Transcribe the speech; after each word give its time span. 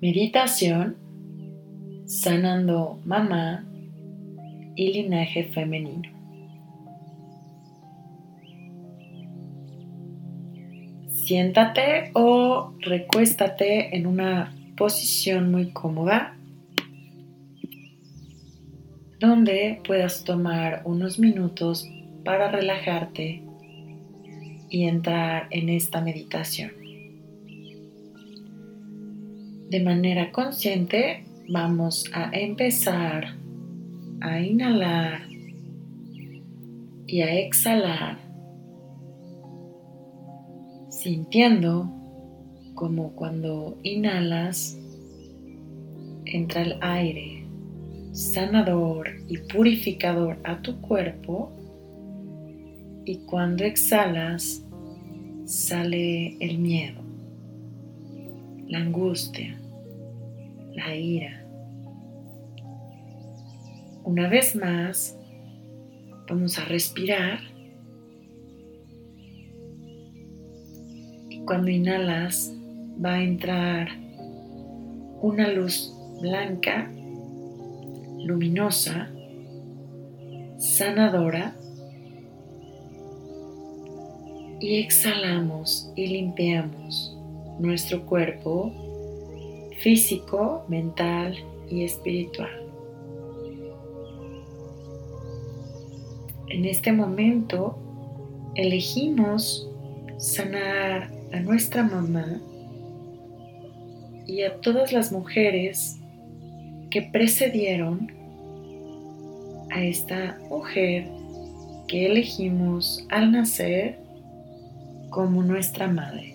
Meditación 0.00 0.96
sanando 2.06 2.98
mamá 3.04 3.66
y 4.74 4.94
linaje 4.94 5.44
femenino. 5.44 6.08
Siéntate 11.08 12.12
o 12.14 12.72
recuéstate 12.80 13.94
en 13.94 14.06
una 14.06 14.54
posición 14.76 15.50
muy 15.50 15.70
cómoda 15.70 16.34
donde 19.18 19.82
puedas 19.86 20.24
tomar 20.24 20.80
unos 20.86 21.18
minutos 21.18 21.86
para 22.24 22.50
relajarte 22.50 23.42
y 24.70 24.84
entrar 24.84 25.46
en 25.50 25.68
esta 25.68 26.00
meditación. 26.00 26.79
De 29.70 29.78
manera 29.78 30.32
consciente 30.32 31.22
vamos 31.48 32.04
a 32.12 32.30
empezar 32.32 33.36
a 34.20 34.40
inhalar 34.40 35.22
y 37.06 37.20
a 37.20 37.38
exhalar, 37.38 38.18
sintiendo 40.88 41.88
como 42.74 43.12
cuando 43.12 43.78
inhalas 43.84 44.76
entra 46.24 46.62
el 46.62 46.76
aire 46.80 47.44
sanador 48.10 49.08
y 49.28 49.38
purificador 49.38 50.36
a 50.42 50.60
tu 50.62 50.80
cuerpo 50.80 51.52
y 53.04 53.18
cuando 53.18 53.62
exhalas 53.62 54.64
sale 55.44 56.36
el 56.40 56.58
miedo, 56.58 57.00
la 58.66 58.78
angustia, 58.78 59.59
la 60.80 60.96
ira. 60.96 61.44
Una 64.04 64.28
vez 64.28 64.56
más, 64.56 65.16
vamos 66.28 66.58
a 66.58 66.64
respirar. 66.64 67.40
Y 71.28 71.40
cuando 71.44 71.70
inhalas, 71.70 72.52
va 73.04 73.14
a 73.14 73.22
entrar 73.22 73.88
una 75.20 75.48
luz 75.48 75.94
blanca, 76.20 76.90
luminosa, 78.24 79.10
sanadora. 80.58 81.54
Y 84.60 84.78
exhalamos 84.80 85.90
y 85.96 86.06
limpiamos 86.06 87.16
nuestro 87.58 88.04
cuerpo 88.04 88.89
físico, 89.82 90.64
mental 90.68 91.36
y 91.68 91.84
espiritual. 91.84 92.50
En 96.48 96.64
este 96.64 96.92
momento 96.92 97.78
elegimos 98.54 99.70
sanar 100.18 101.10
a 101.32 101.40
nuestra 101.40 101.82
mamá 101.82 102.40
y 104.26 104.42
a 104.42 104.60
todas 104.60 104.92
las 104.92 105.12
mujeres 105.12 105.98
que 106.90 107.02
precedieron 107.02 108.12
a 109.70 109.82
esta 109.82 110.38
mujer 110.48 111.08
que 111.86 112.06
elegimos 112.06 113.06
al 113.10 113.32
nacer 113.32 113.98
como 115.10 115.42
nuestra 115.42 115.88
madre. 115.88 116.29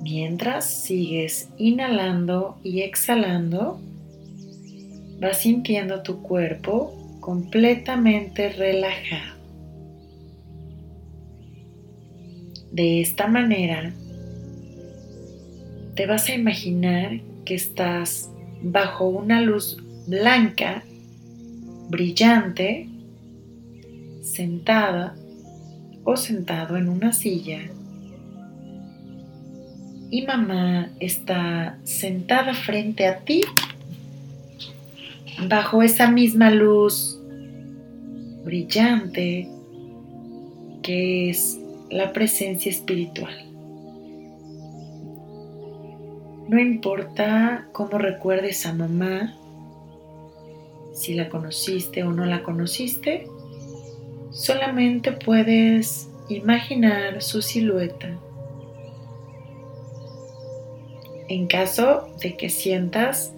Mientras 0.00 0.64
sigues 0.64 1.50
inhalando 1.58 2.58
y 2.62 2.80
exhalando, 2.80 3.78
vas 5.20 5.42
sintiendo 5.42 6.02
tu 6.02 6.22
cuerpo 6.22 7.18
completamente 7.20 8.48
relajado. 8.48 9.38
De 12.72 13.02
esta 13.02 13.26
manera, 13.26 13.92
te 15.94 16.06
vas 16.06 16.28
a 16.30 16.34
imaginar 16.34 17.20
que 17.44 17.54
estás 17.54 18.30
bajo 18.62 19.06
una 19.06 19.42
luz 19.42 19.76
blanca, 20.06 20.82
brillante, 21.90 22.88
sentada 24.22 25.14
o 26.04 26.16
sentado 26.16 26.78
en 26.78 26.88
una 26.88 27.12
silla 27.12 27.60
y 30.10 30.22
mamá 30.22 30.90
está 30.98 31.78
sentada 31.84 32.52
frente 32.54 33.06
a 33.06 33.20
ti 33.20 33.42
bajo 35.48 35.82
esa 35.82 36.10
misma 36.10 36.50
luz 36.50 37.18
brillante 38.44 39.48
que 40.82 41.30
es 41.30 41.60
la 41.90 42.12
presencia 42.12 42.70
espiritual. 42.70 43.34
No 46.48 46.58
importa 46.58 47.68
cómo 47.70 47.98
recuerdes 47.98 48.66
a 48.66 48.72
mamá, 48.72 49.36
si 50.92 51.14
la 51.14 51.28
conociste 51.28 52.02
o 52.02 52.10
no 52.10 52.24
la 52.24 52.42
conociste, 52.42 53.28
solamente 54.32 55.12
puedes 55.12 56.08
imaginar 56.28 57.22
su 57.22 57.40
silueta 57.42 58.18
en 61.30 61.46
caso 61.46 62.08
de 62.20 62.36
que 62.36 62.50
sientas 62.50 63.32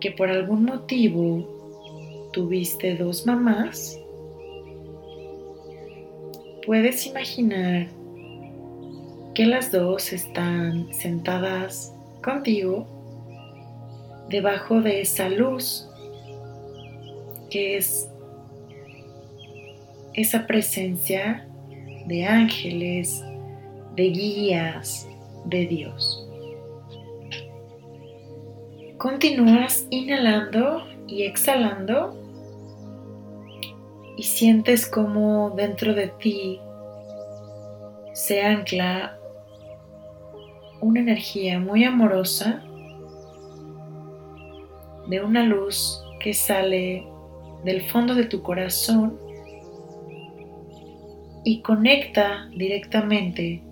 que 0.00 0.10
por 0.10 0.28
algún 0.28 0.64
motivo 0.64 2.28
tuviste 2.32 2.96
dos 2.96 3.24
mamás, 3.24 4.00
puedes 6.66 7.06
imaginar 7.06 7.86
que 9.32 9.46
las 9.46 9.70
dos 9.70 10.12
están 10.12 10.92
sentadas 10.92 11.94
contigo 12.20 12.84
debajo 14.28 14.80
de 14.80 15.02
esa 15.02 15.28
luz 15.28 15.88
que 17.48 17.76
es 17.76 18.08
esa 20.14 20.48
presencia 20.48 21.46
de 22.06 22.26
ángeles, 22.26 23.22
de 23.94 24.10
guías, 24.10 25.06
de 25.44 25.66
Dios. 25.66 26.28
Continúas 28.98 29.86
inhalando 29.90 30.84
y 31.06 31.24
exhalando 31.24 32.16
y 34.16 34.22
sientes 34.22 34.86
como 34.86 35.50
dentro 35.50 35.94
de 35.94 36.08
ti 36.08 36.60
se 38.12 38.42
ancla 38.42 39.18
una 40.80 41.00
energía 41.00 41.58
muy 41.58 41.84
amorosa 41.84 42.62
de 45.08 45.22
una 45.22 45.42
luz 45.42 46.02
que 46.20 46.32
sale 46.32 47.06
del 47.64 47.82
fondo 47.90 48.14
de 48.14 48.24
tu 48.24 48.42
corazón 48.42 49.18
y 51.44 51.60
conecta 51.60 52.48
directamente 52.56 53.62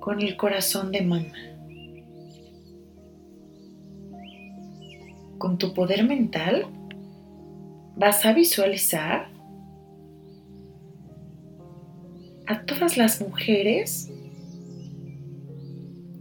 con 0.00 0.20
el 0.20 0.36
corazón 0.36 0.90
de 0.90 1.02
mamá. 1.02 1.32
con 5.40 5.56
tu 5.56 5.72
poder 5.72 6.04
mental 6.04 6.66
vas 7.96 8.26
a 8.26 8.34
visualizar 8.34 9.28
a 12.46 12.62
todas 12.66 12.98
las 12.98 13.22
mujeres 13.22 14.12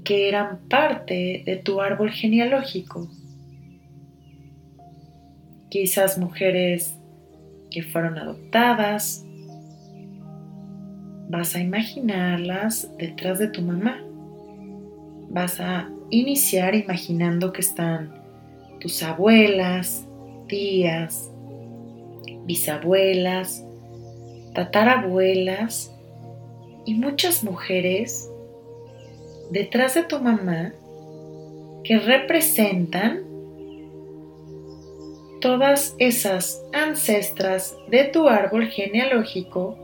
que 0.05 0.29
eran 0.29 0.59
parte 0.69 1.43
de 1.45 1.57
tu 1.57 1.81
árbol 1.81 2.11
genealógico. 2.11 3.09
Quizás 5.69 6.17
mujeres 6.17 6.95
que 7.69 7.83
fueron 7.83 8.17
adoptadas. 8.17 9.25
Vas 11.29 11.55
a 11.55 11.59
imaginarlas 11.59 12.91
detrás 12.97 13.37
de 13.37 13.49
tu 13.49 13.61
mamá. 13.61 14.03
Vas 15.29 15.59
a 15.59 15.87
iniciar 16.09 16.73
imaginando 16.73 17.53
que 17.53 17.61
están 17.61 18.11
tus 18.79 19.03
abuelas, 19.03 20.07
tías, 20.47 21.29
bisabuelas, 22.45 23.63
tatarabuelas 24.55 25.95
y 26.87 26.95
muchas 26.95 27.43
mujeres 27.43 28.27
detrás 29.51 29.93
de 29.93 30.05
tu 30.05 30.19
mamá 30.19 30.73
que 31.83 31.99
representan 31.99 33.23
todas 35.41 35.95
esas 35.99 36.59
ancestras 36.73 37.77
de 37.87 38.05
tu 38.05 38.27
árbol 38.27 38.65
genealógico 38.65 39.77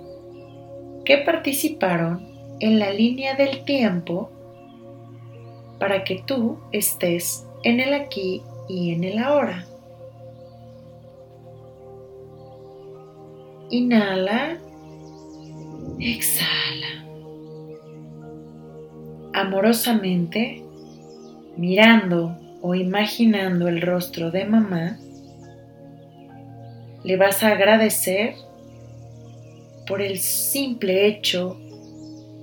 que 1.05 1.19
participaron 1.19 2.27
en 2.59 2.79
la 2.79 2.91
línea 2.91 3.35
del 3.35 3.63
tiempo 3.63 4.29
para 5.79 6.03
que 6.03 6.23
tú 6.25 6.57
estés 6.71 7.45
en 7.63 7.79
el 7.79 7.93
aquí 7.93 8.41
y 8.67 8.93
en 8.93 9.03
el 9.03 9.19
ahora. 9.19 9.65
Inhala, 13.69 14.57
exhala. 15.99 17.05
Amorosamente, 19.33 20.63
mirando 21.57 22.37
o 22.61 22.73
imaginando 22.73 23.67
el 23.67 23.81
rostro 23.81 24.31
de 24.31 24.45
mamá, 24.45 24.97
le 27.03 27.17
vas 27.17 27.43
a 27.43 27.49
agradecer 27.49 28.35
por 29.85 30.01
el 30.01 30.19
simple 30.19 31.07
hecho 31.07 31.59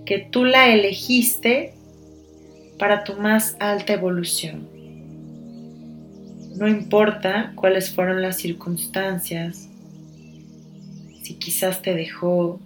que 0.04 0.18
tú 0.18 0.44
la 0.44 0.68
elegiste 0.68 1.74
para 2.78 3.04
tu 3.04 3.14
más 3.14 3.56
alta 3.60 3.92
evolución. 3.92 4.68
No 6.56 6.68
importa 6.68 7.52
cuáles 7.54 7.90
fueron 7.90 8.22
las 8.22 8.36
circunstancias, 8.36 9.68
si 11.22 11.34
quizás 11.34 11.82
te 11.82 11.94
dejó, 11.94 12.60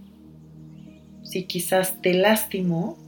si 1.22 1.44
quizás 1.44 2.00
te 2.00 2.14
lastimó, 2.14 2.98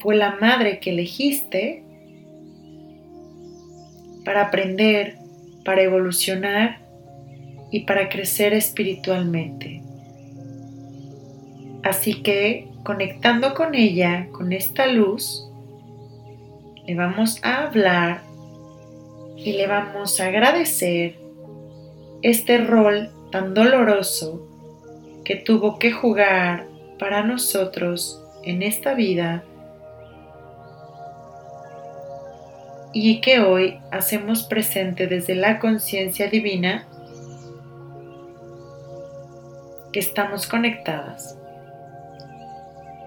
fue 0.00 0.16
la 0.16 0.36
madre 0.36 0.80
que 0.80 0.90
elegiste 0.90 1.82
para 4.24 4.46
aprender, 4.46 5.18
para 5.64 5.82
evolucionar 5.82 6.83
y 7.74 7.80
para 7.80 8.08
crecer 8.08 8.54
espiritualmente. 8.54 9.82
Así 11.82 12.22
que 12.22 12.68
conectando 12.84 13.52
con 13.52 13.74
ella, 13.74 14.28
con 14.30 14.52
esta 14.52 14.86
luz, 14.86 15.50
le 16.86 16.94
vamos 16.94 17.40
a 17.42 17.64
hablar 17.64 18.22
y 19.36 19.54
le 19.54 19.66
vamos 19.66 20.20
a 20.20 20.26
agradecer 20.26 21.18
este 22.22 22.58
rol 22.58 23.10
tan 23.32 23.54
doloroso 23.54 24.46
que 25.24 25.34
tuvo 25.34 25.80
que 25.80 25.90
jugar 25.90 26.68
para 27.00 27.24
nosotros 27.24 28.22
en 28.44 28.62
esta 28.62 28.94
vida 28.94 29.42
y 32.92 33.20
que 33.20 33.40
hoy 33.40 33.80
hacemos 33.90 34.44
presente 34.44 35.08
desde 35.08 35.34
la 35.34 35.58
conciencia 35.58 36.28
divina 36.28 36.86
que 39.94 40.00
estamos 40.00 40.48
conectadas 40.48 41.38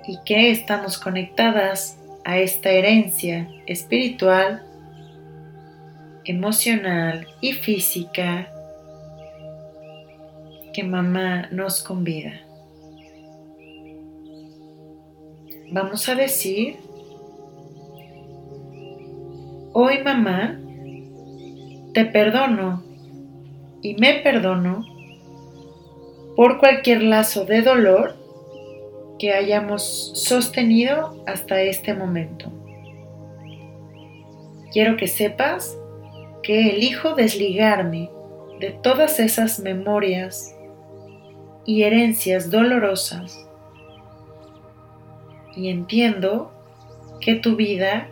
y 0.08 0.18
que 0.24 0.52
estamos 0.52 0.98
conectadas 0.98 2.00
a 2.24 2.38
esta 2.38 2.70
herencia 2.70 3.50
espiritual, 3.66 4.64
emocional 6.24 7.28
y 7.42 7.52
física 7.52 8.50
que 10.74 10.86
mamá 10.86 11.50
nos 11.52 11.84
convida. 11.84 12.40
Vamos 15.70 16.08
a 16.08 16.16
decir 16.16 16.78
Hoy 19.74 20.02
mamá, 20.06 20.58
te 21.94 22.06
perdono 22.06 22.82
y 23.82 23.94
me 23.96 24.22
perdono 24.22 24.97
por 26.38 26.60
cualquier 26.60 27.02
lazo 27.02 27.46
de 27.46 27.64
dolor 27.64 28.16
que 29.18 29.34
hayamos 29.34 30.12
sostenido 30.14 31.24
hasta 31.26 31.60
este 31.64 31.96
momento. 31.96 32.52
Quiero 34.72 34.98
que 34.98 35.08
sepas 35.08 35.76
que 36.44 36.70
elijo 36.70 37.16
desligarme 37.16 38.12
de 38.60 38.70
todas 38.70 39.20
esas 39.20 39.60
memorias 39.60 40.56
y 41.66 41.82
herencias 41.82 42.52
dolorosas 42.52 43.50
y 45.56 45.70
entiendo 45.70 46.52
que 47.20 47.34
tu 47.34 47.56
vida 47.56 48.10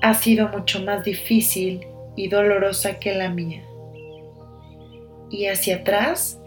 ha 0.00 0.14
sido 0.14 0.48
mucho 0.48 0.82
más 0.82 1.04
difícil 1.04 1.86
y 2.16 2.28
dolorosa 2.28 2.98
que 2.98 3.12
la 3.12 3.28
mía. 3.28 3.62
Y 5.34 5.48
hacia 5.48 5.78
atrás, 5.78 6.40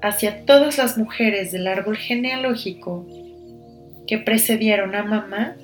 hacia 0.00 0.46
todas 0.46 0.78
las 0.78 0.96
mujeres 0.96 1.50
del 1.50 1.66
árbol 1.66 1.96
genealógico 1.96 3.04
que 4.06 4.18
precedieron 4.18 4.94
a 4.94 5.02
mamá, 5.02 5.56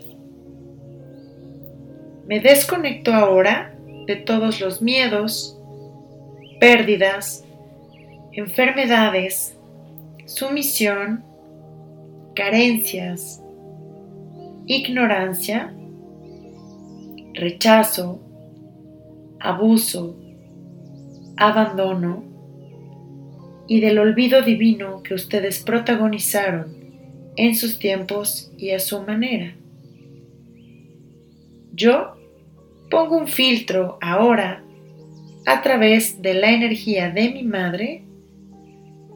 me 2.26 2.41
desconecto 2.41 3.14
ahora 3.14 3.73
de 4.08 4.17
todos 4.17 4.61
los 4.61 4.82
miedos, 4.82 5.56
pérdidas, 6.58 7.44
enfermedades, 8.32 9.56
sumisión, 10.25 11.25
carencias, 12.35 13.41
ignorancia 14.67 15.73
rechazo, 17.32 18.19
abuso, 19.38 20.17
abandono 21.37 22.30
y 23.71 23.79
del 23.79 24.01
olvido 24.01 24.43
divino 24.43 25.01
que 25.05 25.15
ustedes 25.15 25.61
protagonizaron 25.61 26.75
en 27.37 27.55
sus 27.55 27.79
tiempos 27.79 28.51
y 28.59 28.71
a 28.71 28.81
su 28.81 29.01
manera. 29.05 29.55
Yo 31.73 32.17
pongo 32.91 33.17
un 33.17 33.29
filtro 33.29 33.97
ahora 34.03 34.65
a 35.47 35.63
través 35.63 36.21
de 36.21 36.35
la 36.35 36.51
energía 36.51 37.11
de 37.11 37.31
mi 37.31 37.45
madre 37.45 38.03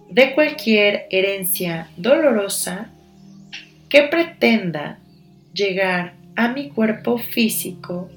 de 0.08 0.34
cualquier 0.36 1.08
herencia 1.10 1.90
dolorosa 1.96 2.92
que 3.88 4.04
pretenda 4.04 5.00
llegar 5.52 6.14
a 6.36 6.52
mi 6.52 6.68
cuerpo 6.68 7.18
físico, 7.18 8.08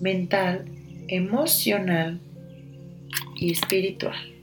mental, 0.00 0.64
emocional 1.08 2.20
y 3.36 3.52
espiritual. 3.52 4.33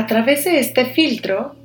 A 0.00 0.06
través 0.06 0.44
de 0.44 0.60
este 0.60 0.86
filtro, 0.86 1.56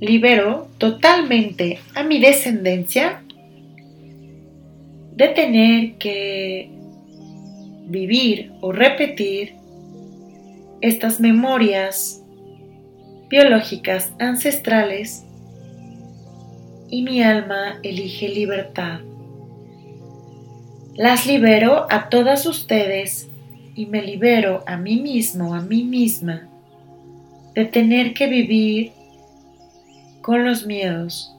libero 0.00 0.66
totalmente 0.78 1.78
a 1.94 2.02
mi 2.02 2.18
descendencia 2.18 3.22
de 5.14 5.28
tener 5.28 5.92
que 5.92 6.70
vivir 7.86 8.50
o 8.62 8.72
repetir 8.72 9.54
estas 10.80 11.20
memorias 11.20 12.24
biológicas 13.28 14.10
ancestrales 14.18 15.24
y 16.90 17.02
mi 17.02 17.22
alma 17.22 17.78
elige 17.84 18.28
libertad. 18.28 19.02
Las 20.96 21.26
libero 21.28 21.86
a 21.90 22.08
todas 22.08 22.44
ustedes 22.44 23.28
y 23.76 23.86
me 23.86 24.02
libero 24.02 24.64
a 24.66 24.76
mí 24.76 24.96
mismo, 24.96 25.54
a 25.54 25.60
mí 25.60 25.84
misma, 25.84 26.48
de 27.54 27.64
tener 27.66 28.14
que 28.14 28.26
vivir 28.26 28.92
con 30.22 30.44
los 30.44 30.66
miedos, 30.66 31.34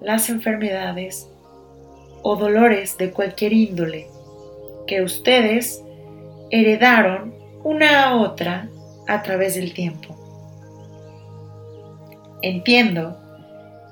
las 0.00 0.28
enfermedades 0.28 1.28
o 2.22 2.36
dolores 2.36 2.96
de 2.98 3.10
cualquier 3.10 3.52
índole 3.52 4.06
que 4.86 5.02
ustedes 5.02 5.82
heredaron 6.50 7.34
una 7.64 8.04
a 8.04 8.16
otra 8.16 8.68
a 9.06 9.22
través 9.22 9.54
del 9.54 9.74
tiempo. 9.74 10.14
Entiendo 12.42 13.18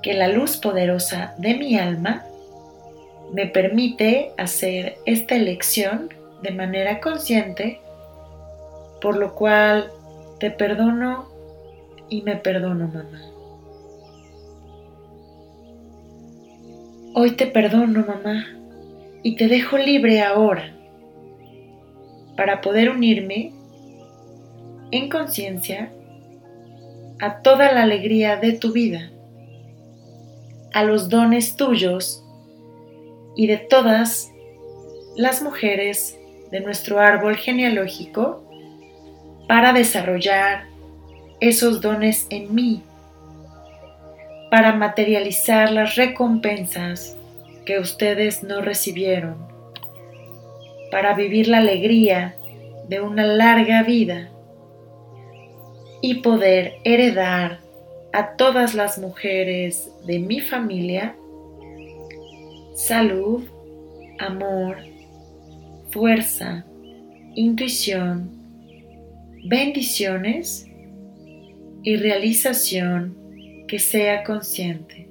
que 0.02 0.14
la 0.14 0.28
luz 0.28 0.56
poderosa 0.56 1.34
de 1.38 1.54
mi 1.54 1.78
alma 1.78 2.24
me 3.32 3.46
permite 3.46 4.30
hacer 4.38 4.98
esta 5.04 5.34
elección 5.34 6.14
de 6.42 6.52
manera 6.52 7.00
consciente, 7.00 7.80
por 9.00 9.16
lo 9.16 9.34
cual 9.34 9.90
te 10.38 10.50
perdono 10.50 11.35
y 12.08 12.22
me 12.22 12.36
perdono, 12.36 12.88
mamá. 12.88 13.20
Hoy 17.14 17.32
te 17.32 17.46
perdono, 17.46 18.04
mamá, 18.06 18.46
y 19.22 19.36
te 19.36 19.48
dejo 19.48 19.78
libre 19.78 20.22
ahora 20.22 20.72
para 22.36 22.60
poder 22.60 22.90
unirme 22.90 23.52
en 24.90 25.08
conciencia 25.08 25.92
a 27.20 27.40
toda 27.40 27.72
la 27.72 27.82
alegría 27.82 28.36
de 28.36 28.52
tu 28.52 28.72
vida, 28.72 29.10
a 30.74 30.84
los 30.84 31.08
dones 31.08 31.56
tuyos 31.56 32.22
y 33.34 33.46
de 33.46 33.56
todas 33.56 34.30
las 35.16 35.42
mujeres 35.42 36.18
de 36.50 36.60
nuestro 36.60 37.00
árbol 37.00 37.36
genealógico 37.36 38.44
para 39.48 39.72
desarrollar 39.72 40.75
esos 41.40 41.80
dones 41.80 42.26
en 42.30 42.54
mí, 42.54 42.82
para 44.50 44.74
materializar 44.74 45.70
las 45.70 45.96
recompensas 45.96 47.16
que 47.64 47.78
ustedes 47.78 48.42
no 48.42 48.60
recibieron, 48.62 49.36
para 50.90 51.14
vivir 51.14 51.48
la 51.48 51.58
alegría 51.58 52.36
de 52.88 53.00
una 53.00 53.26
larga 53.26 53.82
vida 53.82 54.30
y 56.00 56.16
poder 56.16 56.74
heredar 56.84 57.60
a 58.12 58.36
todas 58.36 58.74
las 58.74 58.98
mujeres 58.98 59.90
de 60.06 60.18
mi 60.20 60.40
familia 60.40 61.16
salud, 62.74 63.44
amor, 64.18 64.76
fuerza, 65.90 66.64
intuición, 67.34 68.30
bendiciones 69.44 70.65
y 71.86 71.94
realización 71.94 73.16
que 73.68 73.78
sea 73.78 74.24
consciente. 74.24 75.08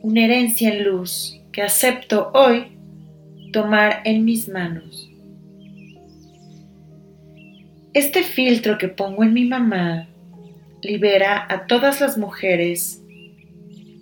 Una 0.00 0.24
herencia 0.24 0.72
en 0.72 0.84
luz 0.84 1.38
que 1.52 1.60
acepto 1.60 2.30
hoy 2.32 2.78
tomar 3.52 4.00
en 4.06 4.24
mis 4.24 4.48
manos. 4.48 5.10
Este 7.92 8.22
filtro 8.22 8.78
que 8.78 8.88
pongo 8.88 9.22
en 9.22 9.34
mi 9.34 9.44
mamá 9.44 10.08
libera 10.80 11.46
a 11.46 11.66
todas 11.66 12.00
las 12.00 12.16
mujeres 12.16 13.02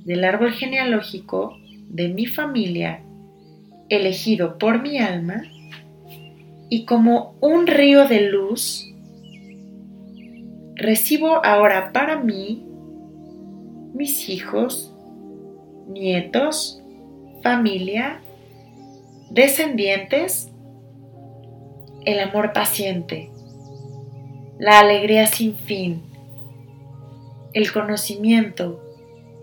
del 0.04 0.22
árbol 0.22 0.52
genealógico 0.52 1.58
de 1.88 2.08
mi 2.10 2.26
familia 2.26 3.02
elegido 3.88 4.58
por 4.58 4.80
mi 4.80 4.98
alma 4.98 5.42
y 6.70 6.84
como 6.84 7.36
un 7.40 7.66
río 7.66 8.06
de 8.06 8.30
luz 8.30 8.93
recibo 10.74 11.44
ahora 11.44 11.92
para 11.92 12.18
mí 12.18 12.66
mis 13.94 14.28
hijos, 14.28 14.92
nietos, 15.86 16.82
familia, 17.42 18.20
descendientes, 19.30 20.50
el 22.04 22.20
amor 22.20 22.52
paciente, 22.52 23.30
la 24.58 24.80
alegría 24.80 25.26
sin 25.26 25.54
fin, 25.54 26.02
el 27.52 27.72
conocimiento 27.72 28.80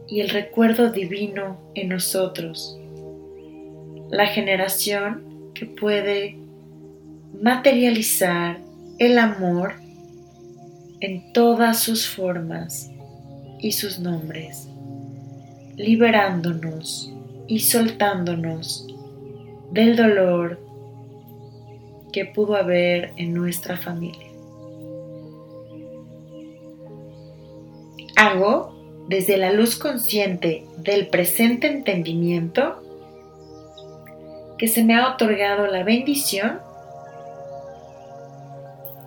y 0.08 0.20
el 0.20 0.30
recuerdo 0.30 0.92
divino 0.92 1.58
en 1.74 1.90
nosotros. 1.90 2.78
La 4.10 4.28
generación 4.28 5.52
que 5.54 5.66
puede 5.66 6.38
materializar 7.42 8.58
el 9.00 9.18
amor 9.18 9.76
en 11.02 11.34
todas 11.34 11.80
sus 11.80 12.08
formas 12.08 12.92
y 13.60 13.72
sus 13.74 14.00
nombres, 14.00 14.70
liberándonos 15.76 17.12
y 17.48 17.60
soltándonos 17.60 18.88
del 19.72 19.96
dolor 19.96 20.60
que 22.14 22.26
pudo 22.26 22.56
haber 22.56 23.14
en 23.18 23.34
nuestra 23.34 23.78
familia. 23.78 24.28
Hago 28.16 29.06
desde 29.08 29.38
la 29.38 29.52
luz 29.52 29.78
consciente 29.78 30.66
del 30.78 31.08
presente 31.08 31.68
entendimiento 31.68 32.84
que 34.60 34.68
se 34.68 34.84
me 34.84 34.96
ha 34.96 35.14
otorgado 35.14 35.66
la 35.66 35.84
bendición 35.84 36.60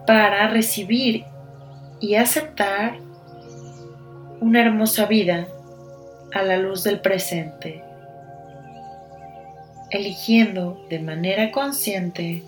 para 0.06 0.48
recibir 0.48 1.24
y 2.04 2.16
aceptar 2.16 2.98
una 4.40 4.60
hermosa 4.60 5.06
vida 5.06 5.48
a 6.34 6.42
la 6.42 6.58
luz 6.58 6.84
del 6.84 7.00
presente, 7.00 7.82
eligiendo 9.88 10.84
de 10.90 10.98
manera 10.98 11.50
consciente 11.50 12.42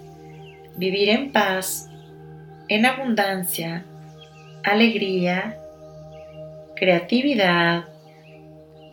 vivir 0.77 1.09
en 1.09 1.33
paz, 1.33 1.89
en 2.69 2.85
abundancia, 2.85 3.87
alegría, 4.63 5.59
creatividad, 6.75 7.85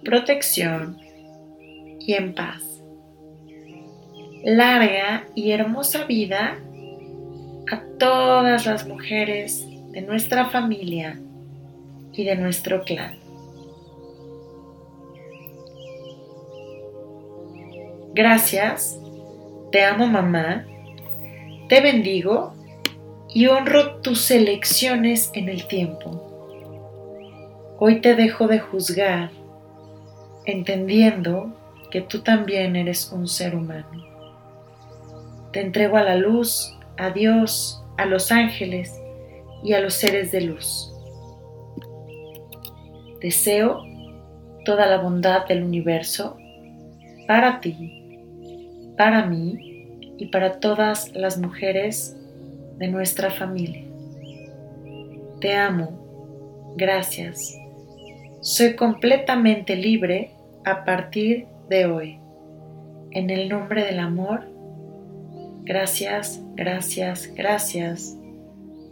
protección 0.05 0.97
y 1.99 2.13
en 2.13 2.33
paz. 2.33 2.63
Larga 4.45 5.25
y 5.35 5.51
hermosa 5.51 6.05
vida 6.05 6.55
a 7.69 7.81
todas 7.99 8.65
las 8.65 8.87
mujeres 8.87 9.67
de 9.93 10.01
nuestra 10.01 10.49
familia 10.49 11.19
y 12.13 12.23
de 12.23 12.35
nuestro 12.35 12.83
clan. 12.83 13.15
Gracias, 18.15 18.97
te 19.71 19.85
amo 19.85 20.07
mamá, 20.07 20.65
te 21.69 21.79
bendigo 21.79 22.53
y 23.35 23.45
honro 23.45 24.01
tus 24.01 24.31
elecciones 24.31 25.29
en 25.35 25.47
el 25.47 25.67
tiempo. 25.67 27.75
Hoy 27.77 28.01
te 28.01 28.15
dejo 28.15 28.47
de 28.47 28.59
juzgar, 28.59 29.29
entendiendo 30.45 31.53
que 31.91 32.01
tú 32.01 32.21
también 32.21 32.75
eres 32.75 33.11
un 33.11 33.27
ser 33.27 33.55
humano. 33.55 34.03
Te 35.51 35.61
entrego 35.61 35.97
a 35.97 36.03
la 36.03 36.15
luz, 36.15 36.75
a 36.97 37.11
Dios, 37.11 37.83
a 37.97 38.05
los 38.05 38.31
ángeles 38.31 39.02
y 39.63 39.73
a 39.73 39.79
los 39.79 39.93
seres 39.93 40.31
de 40.31 40.41
luz. 40.41 40.93
Deseo 43.21 43.81
toda 44.65 44.85
la 44.85 44.97
bondad 44.97 45.45
del 45.47 45.63
universo 45.63 46.37
para 47.27 47.61
ti, 47.61 48.19
para 48.97 49.25
mí 49.25 49.99
y 50.17 50.27
para 50.27 50.59
todas 50.59 51.13
las 51.13 51.37
mujeres 51.37 52.17
de 52.77 52.87
nuestra 52.87 53.31
familia. 53.31 53.85
Te 55.39 55.55
amo, 55.55 56.73
gracias. 56.77 57.57
Soy 58.41 58.75
completamente 58.75 59.75
libre 59.75 60.31
a 60.65 60.83
partir 60.83 61.47
de 61.69 61.85
hoy. 61.85 62.19
En 63.11 63.29
el 63.29 63.47
nombre 63.47 63.85
del 63.85 63.99
amor, 63.99 64.53
Gracias, 65.65 66.41
gracias, 66.55 67.31
gracias. 67.33 68.17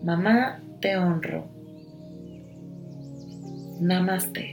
Mamá, 0.04 0.60
te 0.80 0.98
honro. 0.98 1.48
Namaste. 3.80 4.50